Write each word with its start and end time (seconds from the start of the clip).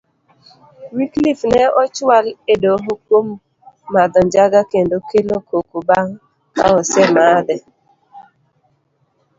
Wyclife 0.95 1.45
ne 1.55 1.63
ochual 1.81 2.25
edoho 2.53 2.89
kuom 3.05 3.27
madho 3.93 4.19
njaga 4.27 4.61
kendo 4.71 4.95
kelo 5.09 5.35
koko 5.49 5.77
bang 5.87 6.11
kaosemadhe. 6.55 7.57